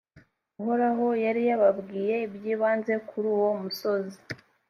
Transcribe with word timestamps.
uhoraho 0.61 1.07
yari 1.25 1.41
yababwiye 1.49 2.15
ibyibanze 2.27 2.93
kuri 3.07 3.27
uwo 3.35 3.49
musozi 3.61 4.19